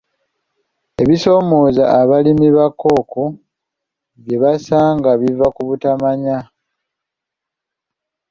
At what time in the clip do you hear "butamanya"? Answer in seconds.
5.69-6.37